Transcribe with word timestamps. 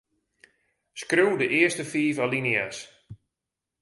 Skriuw 1.01 1.33
de 1.39 1.47
earste 1.59 1.83
fiif 1.91 2.17
alinea's. 2.23 2.77